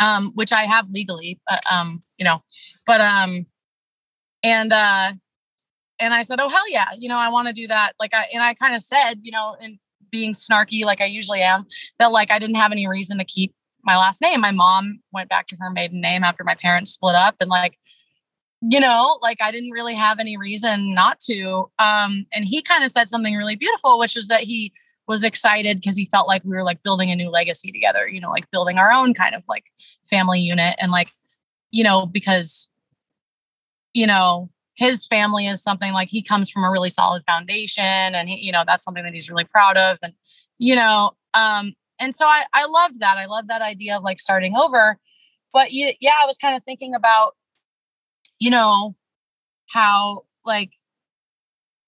[0.00, 2.42] um which i have legally uh, um you know
[2.86, 3.46] but um
[4.42, 5.12] and uh
[5.98, 8.26] and i said oh hell yeah you know i want to do that like i
[8.32, 9.78] and i kind of said you know and
[10.10, 11.66] being snarky like I usually am,
[11.98, 14.40] that like I didn't have any reason to keep my last name.
[14.40, 17.78] My mom went back to her maiden name after my parents split up and like
[18.62, 21.70] you know, like I didn't really have any reason not to.
[21.78, 24.72] Um and he kind of said something really beautiful which was that he
[25.06, 28.20] was excited because he felt like we were like building a new legacy together, you
[28.20, 29.64] know, like building our own kind of like
[30.08, 31.10] family unit and like
[31.70, 32.68] you know because
[33.92, 38.28] you know his family is something like he comes from a really solid foundation and
[38.28, 40.12] he, you know that's something that he's really proud of and
[40.58, 44.18] you know um and so i i loved that i love that idea of like
[44.18, 44.98] starting over
[45.52, 47.34] but yeah, yeah i was kind of thinking about
[48.40, 48.96] you know
[49.68, 50.72] how like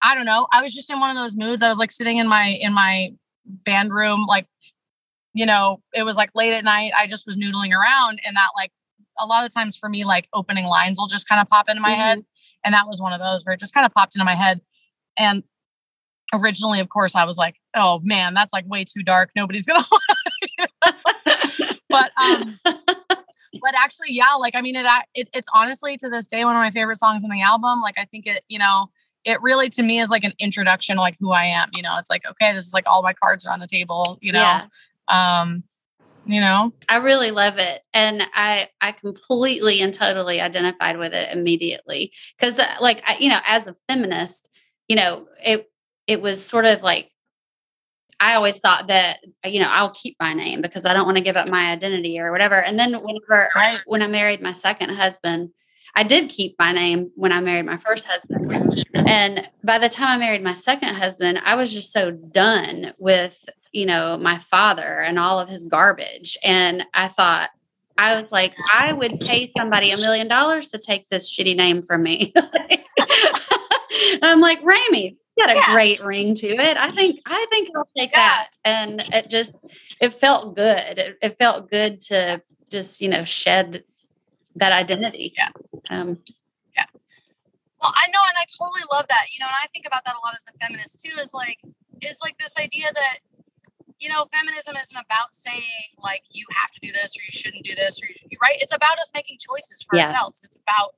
[0.02, 2.18] i don't know i was just in one of those moods i was like sitting
[2.18, 3.12] in my in my
[3.44, 4.46] band room like
[5.34, 8.50] you know it was like late at night i just was noodling around and that
[8.56, 8.70] like
[9.18, 11.80] a lot of times for me like opening lines will just kind of pop into
[11.80, 12.00] my mm-hmm.
[12.00, 12.24] head
[12.64, 14.60] and that was one of those where it just kind of popped into my head.
[15.18, 15.42] And
[16.32, 19.30] originally, of course, I was like, oh man, that's like way too dark.
[19.34, 19.84] Nobody's gonna
[21.88, 22.58] but um
[23.60, 26.60] but actually, yeah, like I mean it, it it's honestly to this day one of
[26.60, 27.80] my favorite songs on the album.
[27.80, 28.90] Like I think it, you know,
[29.24, 31.68] it really to me is like an introduction like who I am.
[31.72, 34.18] You know, it's like, okay, this is like all my cards are on the table,
[34.20, 34.40] you know.
[34.40, 34.66] Yeah.
[35.08, 35.64] Um
[36.24, 41.32] you know i really love it and i i completely and totally identified with it
[41.32, 44.48] immediately because uh, like I, you know as a feminist
[44.88, 45.68] you know it
[46.06, 47.10] it was sort of like
[48.22, 51.22] i always thought that you know i'll keep my name because i don't want to
[51.22, 53.50] give up my identity or whatever and then whenever
[53.86, 55.50] when i married my second husband
[55.94, 58.82] I did keep my name when I married my first husband.
[59.06, 63.38] And by the time I married my second husband, I was just so done with
[63.72, 66.36] you know, my father and all of his garbage.
[66.44, 67.50] And I thought,
[67.98, 71.82] I was like, I would pay somebody a million dollars to take this shitty name
[71.82, 72.32] from me.
[74.22, 75.72] I'm like, Ramey, got a yeah.
[75.72, 76.76] great ring to it.
[76.76, 78.18] I think I think I'll take yeah.
[78.18, 78.48] that.
[78.64, 79.64] And it just
[80.00, 80.98] it felt good.
[80.98, 83.84] It, it, felt good to just, you know, shed
[84.56, 85.34] that identity.
[85.36, 85.48] Yeah.
[85.90, 86.18] Um
[86.76, 86.84] yeah.
[87.80, 89.26] Well, I know and I totally love that.
[89.32, 91.58] You know, and I think about that a lot as a feminist too, is like
[92.00, 93.18] is like this idea that
[94.02, 97.62] you know, feminism isn't about saying like you have to do this or you shouldn't
[97.62, 98.56] do this or you, right.
[98.60, 100.06] It's about us making choices for yeah.
[100.06, 100.42] ourselves.
[100.42, 100.94] It's about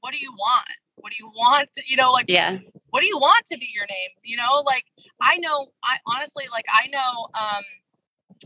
[0.00, 0.68] what do you want?
[1.02, 1.68] What do you want?
[1.74, 2.58] To, you know, like yeah.
[2.90, 4.10] What do you want to be your name?
[4.22, 4.84] You know, like
[5.20, 5.68] I know.
[5.82, 7.28] I honestly like I know.
[7.38, 7.64] um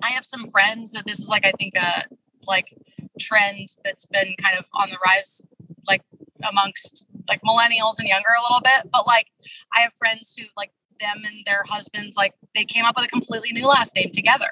[0.02, 2.04] I have some friends that this is like I think a
[2.46, 2.74] like
[3.20, 5.42] trend that's been kind of on the rise,
[5.86, 6.02] like
[6.48, 8.90] amongst like millennials and younger a little bit.
[8.92, 9.28] But like
[9.74, 13.08] I have friends who like them and their husbands like they came up with a
[13.08, 14.48] completely new last name together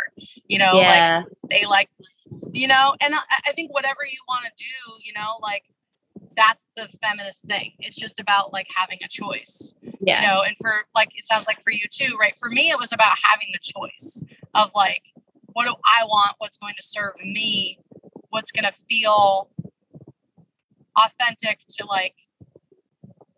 [0.46, 1.22] you know yeah.
[1.24, 1.88] like they like
[2.52, 5.64] you know and I, I think whatever you want to do you know like
[6.36, 10.56] that's the feminist thing it's just about like having a choice yeah you know and
[10.60, 13.48] for like it sounds like for you too right for me it was about having
[13.52, 14.22] the choice
[14.54, 15.02] of like
[15.52, 17.78] what do i want what's going to serve me
[18.30, 19.48] what's going to feel
[20.96, 22.14] authentic to like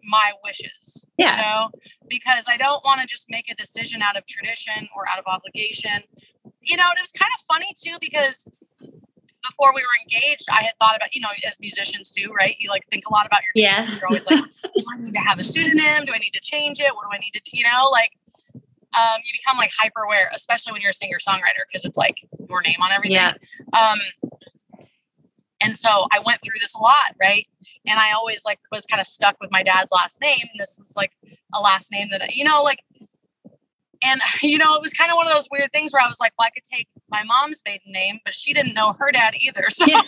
[0.07, 1.05] my wishes.
[1.19, 1.37] Yeah.
[1.37, 1.71] You know,
[2.09, 5.25] because I don't want to just make a decision out of tradition or out of
[5.27, 6.03] obligation.
[6.63, 8.47] You know, it was kind of funny too because
[9.51, 12.57] before we were engaged, I had thought about, you know, as musicians do, right?
[12.59, 13.91] You like think a lot about your yeah.
[13.91, 16.05] You're always like, do I need to have a pseudonym?
[16.05, 16.95] Do I need to change it?
[16.95, 17.51] What do I need to do?
[17.53, 18.13] You know, like
[18.97, 22.17] um, you become like hyper aware, especially when you're a singer songwriter, because it's like
[22.49, 23.17] your name on everything.
[23.17, 23.33] Yeah.
[23.73, 23.99] Um,
[25.61, 27.47] and so I went through this a lot, right?
[27.87, 30.79] And I always like was kind of stuck with my dad's last name, and this
[30.79, 31.13] is like
[31.55, 32.81] a last name that I, you know, like,
[34.03, 36.21] and you know, it was kind of one of those weird things where I was
[36.21, 39.35] like, well, I could take my mom's maiden name, but she didn't know her dad
[39.41, 39.65] either.
[39.71, 40.01] So, Yeah.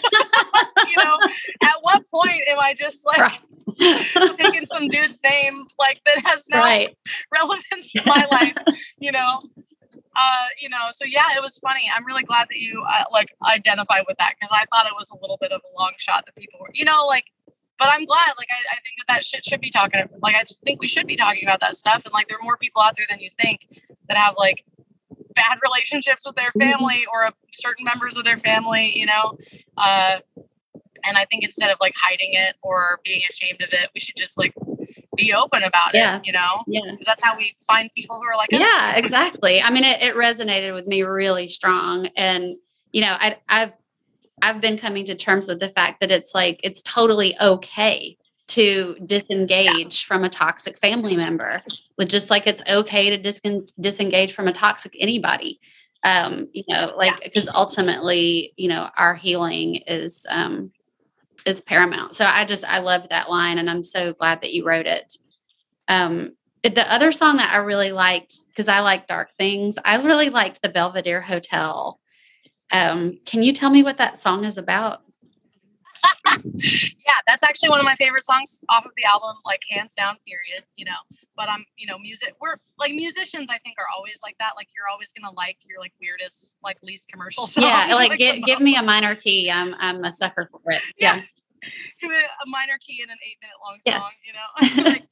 [0.87, 1.17] you know,
[1.63, 4.37] at what point am I just like Right.
[4.39, 6.97] taking some dude's name like that has no right.
[7.33, 8.57] relevance to my life?
[8.99, 9.39] You know,
[10.17, 11.91] uh, you know, so yeah, it was funny.
[11.95, 15.11] I'm really glad that you uh, like identify with that because I thought it was
[15.11, 17.25] a little bit of a long shot that people were, you know, like.
[17.79, 18.33] But I'm glad.
[18.37, 20.01] Like, I, I think that that shit should be talking.
[20.21, 22.05] Like, I think we should be talking about that stuff.
[22.05, 23.69] And like, there are more people out there than you think
[24.09, 24.65] that have like
[25.35, 28.93] bad relationships with their family or a, certain members of their family.
[28.99, 29.39] You know,
[29.77, 30.19] uh,
[31.07, 34.17] and I think instead of like hiding it or being ashamed of it, we should
[34.17, 34.55] just like
[35.17, 36.17] be open about Yeah.
[36.17, 36.23] it.
[36.27, 36.81] You know, Yeah.
[36.91, 38.61] because that's how we find people who are like us.
[38.61, 39.63] Yeah, exactly.
[39.63, 42.57] I mean, it, it resonated with me really strong, and
[42.93, 43.73] you know, I, I've
[44.43, 48.18] I've been coming to terms with the fact that it's like it's totally okay
[48.49, 51.63] to disengage from a toxic family member,
[51.97, 53.43] with just like it's okay to dis-
[53.79, 55.59] disengage from a toxic anybody.
[56.05, 60.73] Um, you know, like because ultimately, you know, our healing is um,
[61.45, 62.15] is paramount.
[62.15, 65.17] So I just I love that line, and I'm so glad that you wrote it.
[65.89, 66.33] Um,
[66.63, 69.77] the other song that I really liked because I like dark things.
[69.85, 72.01] I really liked the Belvedere Hotel.
[72.71, 75.03] Um, can you tell me what that song is about?
[76.55, 80.17] Yeah, that's actually one of my favorite songs off of the album, like hands down,
[80.27, 80.65] period.
[80.77, 80.99] You know,
[81.37, 82.35] but I'm, you know, music.
[82.41, 83.49] We're like musicians.
[83.51, 84.53] I think are always like that.
[84.57, 87.65] Like you're always gonna like your like weirdest, like least commercial song.
[87.65, 89.51] Yeah, like give, give me a minor key.
[89.51, 90.83] I'm I'm a sucker for it.
[90.99, 91.21] Yeah,
[91.63, 93.99] it a minor key in an eight minute long Yeah.
[94.01, 94.11] song.
[94.25, 95.09] You know, like,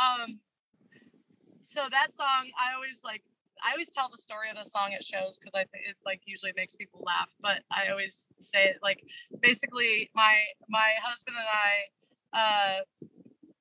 [0.00, 0.38] um.
[1.62, 3.22] So that song, I always like.
[3.66, 6.20] I always tell the story of the song at shows because I think it like
[6.24, 7.34] usually makes people laugh.
[7.40, 9.02] But I always say it like
[9.42, 10.34] basically my
[10.68, 11.72] my husband and I.
[12.32, 12.80] Uh,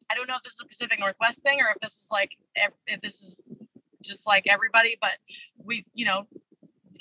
[0.07, 2.31] I don't know if this is a Pacific Northwest thing or if this is like
[2.55, 3.39] if this is
[4.03, 5.17] just like everybody, but
[5.57, 6.27] we you know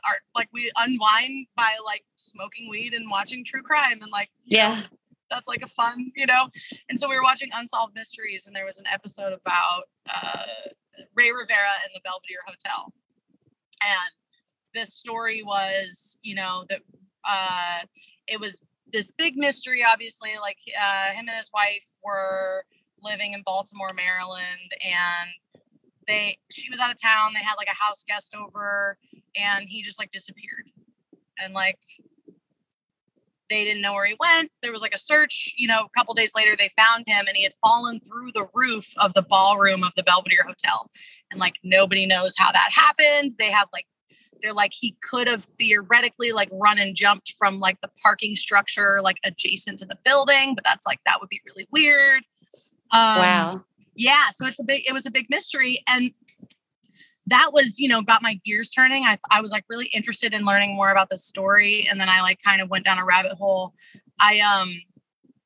[0.08, 4.56] are like we unwind by like smoking weed and watching true crime and like you
[4.56, 4.82] know, yeah,
[5.30, 6.48] that's like a fun, you know.
[6.88, 10.46] And so we were watching Unsolved Mysteries, and there was an episode about uh,
[11.14, 12.92] Ray Rivera and the Belvedere Hotel,
[13.82, 14.10] and
[14.74, 16.80] this story was, you know, that
[17.24, 17.86] uh,
[18.26, 19.84] it was this big mystery.
[19.86, 22.64] Obviously, like uh, him and his wife were
[23.02, 25.62] living in Baltimore, Maryland, and
[26.06, 27.32] they she was out of town.
[27.34, 28.98] They had like a house guest over,
[29.36, 30.70] and he just like disappeared,
[31.38, 31.78] and like
[33.50, 34.50] they didn't know where he went.
[34.62, 37.36] There was like a search, you know, a couple days later they found him and
[37.36, 40.90] he had fallen through the roof of the ballroom of the Belvedere Hotel.
[41.30, 43.32] And like nobody knows how that happened.
[43.38, 43.86] They have like
[44.42, 49.00] they're like he could have theoretically like run and jumped from like the parking structure
[49.02, 52.22] like adjacent to the building, but that's like that would be really weird.
[52.90, 53.64] Um, wow.
[53.96, 56.12] yeah so it's a big it was a big mystery and
[57.26, 59.04] that was you know got my gears turning.
[59.04, 62.20] I, I was like really interested in learning more about the story and then i
[62.20, 63.74] like kind of went down a rabbit hole.
[64.20, 64.74] I um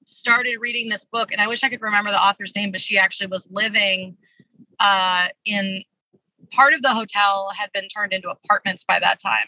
[0.05, 2.97] started reading this book and i wish i could remember the author's name but she
[2.97, 4.17] actually was living
[4.81, 5.83] uh in
[6.53, 9.47] part of the hotel had been turned into apartments by that time.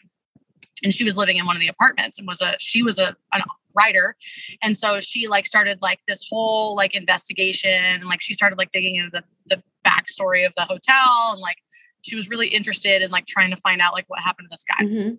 [0.82, 3.16] And she was living in one of the apartments and was a she was a
[3.32, 3.42] an
[3.74, 4.16] writer.
[4.62, 8.70] And so she like started like this whole like investigation and like she started like
[8.70, 11.58] digging into the the backstory of the hotel and like
[12.02, 14.64] she was really interested in like trying to find out like what happened to this
[14.64, 15.18] guy Mhm.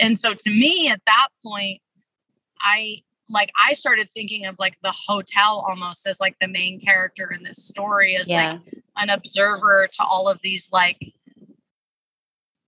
[0.00, 1.80] and so to me at that point
[2.60, 7.30] i like i started thinking of like the hotel almost as like the main character
[7.32, 8.52] in this story as Yeah.
[8.64, 10.98] like an observer to all of these like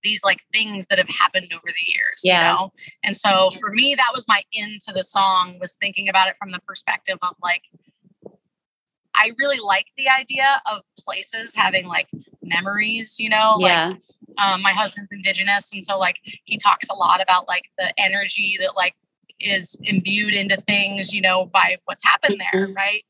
[0.03, 2.51] these like things that have happened over the years Yeah.
[2.53, 2.73] you know
[3.03, 6.51] and so for me that was my into the song was thinking about it from
[6.51, 7.63] the perspective of like
[9.15, 12.09] i really like the idea of places having like
[12.43, 13.93] memories you know like yeah.
[14.37, 18.57] um, my husband's indigenous and so like he talks a lot about like the energy
[18.59, 18.95] that like
[19.39, 22.75] is imbued into things you know by what's happened there Mhm.
[22.75, 23.03] right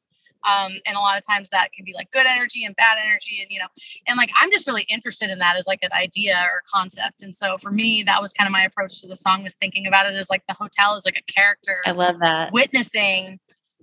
[0.46, 3.40] Um, and a lot of times that can be like good energy and bad energy.
[3.42, 3.66] And, you know,
[4.06, 7.24] and like I'm just really interested in that as like an idea or concept.
[7.24, 9.88] And so for me, that was kind of my approach to the song was thinking
[9.88, 11.78] about it as like the hotel is like a character.
[11.88, 12.54] I love that.
[12.54, 13.40] Witnessing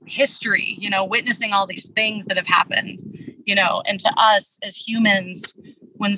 [0.07, 3.01] history, you know, witnessing all these things that have happened,
[3.45, 5.55] you know, and to us as humans,
[5.95, 6.13] when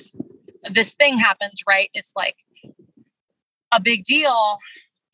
[0.71, 2.37] this thing happens, right, it's like
[3.73, 4.59] a big deal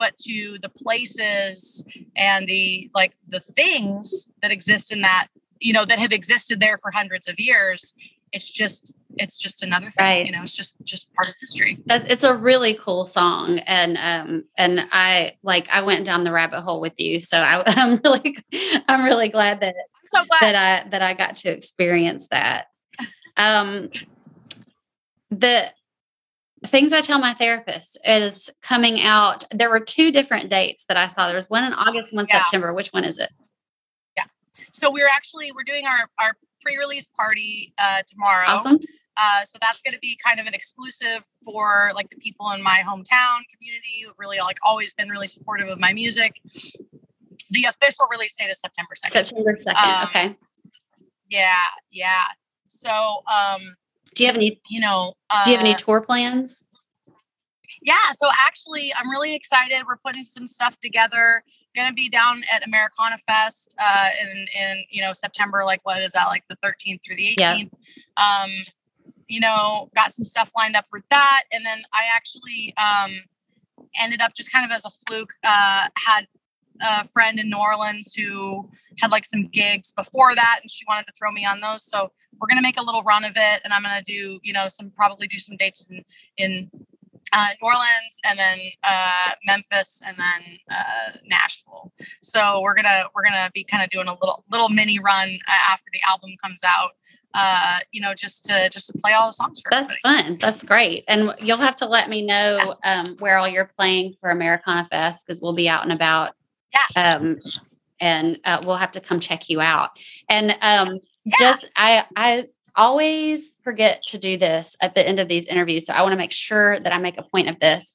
[0.01, 1.85] but to the places
[2.17, 5.29] and the like the things that exist in that
[5.61, 7.95] you know that have existed there for hundreds of years
[8.33, 10.27] it's just it's just another thing right.
[10.27, 14.45] you know it's just just part of history it's a really cool song and um
[14.57, 18.37] and i like i went down the rabbit hole with you so I, i'm really
[18.89, 19.75] i'm really glad that
[20.07, 20.55] so glad.
[20.55, 22.67] that i that i got to experience that
[23.37, 23.91] um
[25.31, 25.73] the
[26.67, 29.45] things I tell my therapist is coming out.
[29.51, 31.27] There were two different dates that I saw.
[31.27, 32.41] There was one in August, one yeah.
[32.41, 32.75] September.
[32.75, 33.31] Which one is it?
[34.17, 34.25] Yeah.
[34.73, 38.47] So we're actually we're doing our our pre-release party uh, tomorrow.
[38.49, 38.79] Awesome.
[39.17, 42.63] Uh, so that's going to be kind of an exclusive for like the people in
[42.63, 46.41] my hometown community who've really like always been really supportive of my music.
[47.51, 49.11] The official release date is September 2nd.
[49.11, 49.75] September 2nd.
[49.75, 50.37] Um, okay.
[51.29, 51.55] Yeah.
[51.91, 52.23] Yeah.
[52.69, 53.77] So, um,
[54.15, 56.65] do you have any, you know, uh, do you have any tour plans?
[57.83, 59.83] Yeah, so actually, I'm really excited.
[59.87, 61.43] We're putting some stuff together.
[61.75, 65.65] Going to be down at Americana Fest uh, in in you know September.
[65.65, 66.27] Like what is that?
[66.27, 67.37] Like the 13th through the 18th.
[67.39, 67.65] Yeah.
[68.17, 68.51] Um,
[69.29, 73.13] you know, got some stuff lined up for that, and then I actually um,
[74.01, 76.27] ended up just kind of as a fluke uh, had
[76.83, 78.69] a friend in New Orleans who
[78.99, 81.85] had like some gigs before that and she wanted to throw me on those.
[81.85, 84.69] So we're gonna make a little run of it and I'm gonna do, you know,
[84.69, 86.05] some probably do some dates in
[86.39, 86.71] in
[87.33, 91.93] uh, New Orleans and then uh, Memphis and then uh, Nashville.
[92.23, 95.73] So we're gonna we're gonna be kind of doing a little little mini run uh,
[95.73, 96.91] after the album comes out.
[97.33, 99.71] Uh, you know, just to just to play all the songs for.
[99.71, 100.29] That's everybody.
[100.29, 100.39] fun.
[100.41, 101.05] That's great.
[101.07, 105.27] And you'll have to let me know um, where all you're playing for Americana Fest
[105.27, 106.35] because we'll be out and about
[106.73, 107.15] yeah.
[107.15, 107.39] Um,
[108.01, 109.91] and uh, we'll have to come check you out.
[110.29, 111.37] And um, yeah.
[111.39, 115.93] just I I always forget to do this at the end of these interviews, so
[115.93, 117.93] I want to make sure that I make a point of this.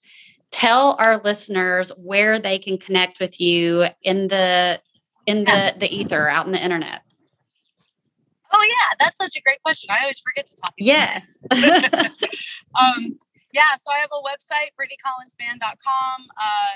[0.51, 4.79] Tell our listeners where they can connect with you in the
[5.25, 7.01] in the the ether out in the internet.
[8.53, 9.89] Oh yeah, that's such a great question.
[9.91, 10.73] I always forget to talk.
[10.77, 11.23] Yes.
[12.79, 13.19] um,
[13.51, 16.27] yeah, so I have a website, BrittanyCollinsBand.com.
[16.39, 16.75] Uh,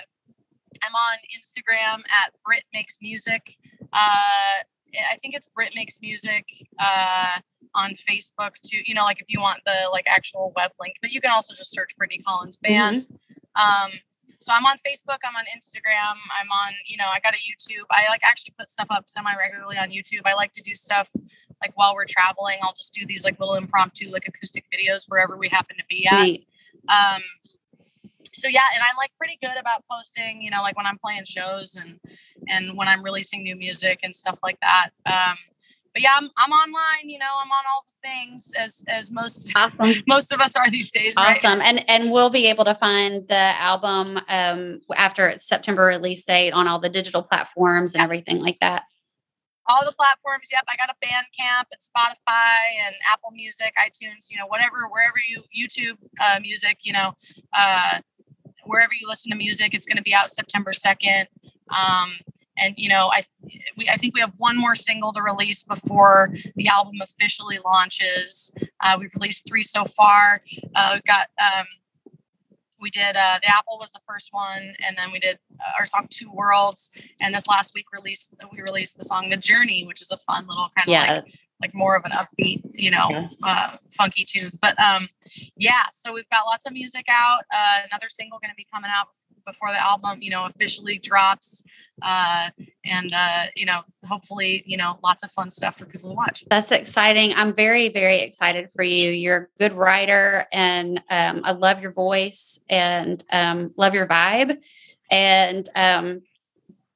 [0.83, 3.55] I'm on Instagram at Brit Makes Music.
[3.93, 4.63] Uh,
[5.11, 6.45] I think it's Brit Makes Music
[6.79, 7.39] uh,
[7.75, 8.79] on Facebook too.
[8.85, 11.53] You know, like if you want the like actual web link, but you can also
[11.53, 13.01] just search Brittany Collins Band.
[13.01, 13.85] Mm-hmm.
[13.85, 13.91] Um,
[14.39, 15.17] so I'm on Facebook.
[15.25, 16.15] I'm on Instagram.
[16.39, 17.85] I'm on, you know, I got a YouTube.
[17.91, 20.21] I like actually put stuff up semi regularly on YouTube.
[20.25, 21.11] I like to do stuff
[21.61, 22.59] like while we're traveling.
[22.61, 26.07] I'll just do these like little impromptu like acoustic videos wherever we happen to be
[26.07, 26.39] at.
[26.87, 27.21] Um,
[28.33, 31.25] so yeah, and I'm like pretty good about posting, you know, like when I'm playing
[31.25, 31.99] shows and
[32.47, 34.89] and when I'm releasing new music and stuff like that.
[35.05, 35.37] Um,
[35.93, 37.09] but yeah, I'm, I'm online.
[37.09, 40.03] You know, I'm on all the things as as most awesome.
[40.07, 41.15] most of us are these days.
[41.17, 41.67] Awesome, right?
[41.67, 46.51] and and we'll be able to find the album um, after its September release date
[46.51, 48.83] on all the digital platforms and everything like that.
[49.67, 50.49] All the platforms.
[50.51, 54.29] Yep, I got a Bandcamp and Spotify and Apple Music, iTunes.
[54.29, 56.79] You know, whatever, wherever you YouTube uh, music.
[56.83, 57.13] You know,
[57.53, 57.99] uh,
[58.69, 59.73] wherever you listen to music.
[59.73, 61.25] It's going to be out September 2nd.
[61.69, 62.13] Um,
[62.57, 63.21] and you know, I
[63.77, 68.51] we, I think we have one more single to release before the album officially launches.
[68.81, 70.41] Uh, we've released three so far.
[70.75, 71.65] Uh, we've got um,
[72.81, 75.85] we did uh, the apple was the first one and then we did uh, our
[75.85, 76.89] song two worlds
[77.21, 80.47] and this last week released we released the song the journey which is a fun
[80.47, 81.13] little kind of yeah.
[81.15, 83.27] like like more of an upbeat you know yeah.
[83.43, 84.51] uh, funky tune.
[84.61, 85.07] But um
[85.55, 87.43] yeah so we've got lots of music out.
[87.51, 89.07] Uh, another single going to be coming out
[89.45, 91.63] before the album you know officially drops.
[92.01, 92.49] Uh
[92.85, 96.45] and uh you know hopefully you know lots of fun stuff for people to watch.
[96.49, 97.33] That's exciting.
[97.35, 99.11] I'm very very excited for you.
[99.11, 104.57] You're a good writer and um, i love your voice and um, love your vibe.
[105.11, 106.21] And um,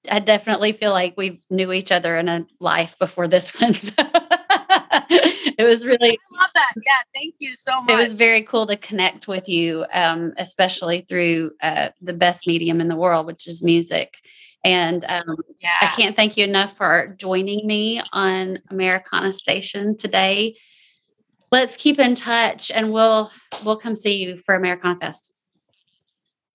[0.09, 3.73] I definitely feel like we knew each other in a life before this one.
[3.83, 4.03] So
[5.57, 6.73] it was really I love that.
[6.77, 7.93] Yeah, thank you so much.
[7.93, 12.81] It was very cool to connect with you, um, especially through uh, the best medium
[12.81, 14.17] in the world, which is music.
[14.63, 15.75] And um, yeah.
[15.81, 20.55] I can't thank you enough for joining me on Americana Station today.
[21.51, 23.29] Let's keep in touch, and we'll
[23.63, 25.31] we'll come see you for Americana Fest.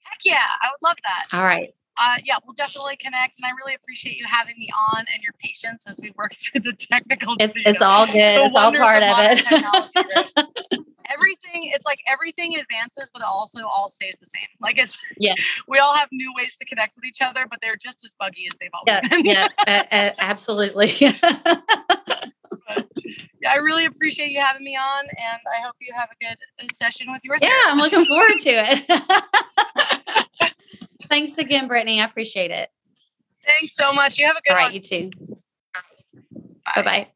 [0.03, 1.36] Heck yeah, I would love that.
[1.36, 1.70] All right.
[1.99, 3.38] Uh, yeah, we'll definitely connect.
[3.38, 6.61] And I really appreciate you having me on and your patience as we work through
[6.61, 7.36] the technical.
[7.40, 8.16] It's, it's all good.
[8.16, 10.84] It's all part of, of it.
[11.11, 14.46] everything, it's like everything advances, but it also all stays the same.
[14.61, 15.34] Like it's, yeah,
[15.68, 18.46] we all have new ways to connect with each other, but they're just as buggy
[18.51, 19.24] as they've always yeah, been.
[19.24, 19.49] yeah,
[19.90, 20.92] uh, absolutely.
[23.40, 26.38] yeah, I really appreciate you having me on, and I hope you have a good
[26.62, 27.36] uh, session with your.
[27.40, 27.70] Yeah, therapist.
[27.70, 28.84] I'm looking forward to it.
[31.05, 32.01] Thanks again, Brittany.
[32.01, 32.70] I appreciate it.
[33.46, 34.18] Thanks so much.
[34.18, 34.74] You have a good All right, one.
[34.74, 35.11] you too.
[36.76, 37.09] Bye bye.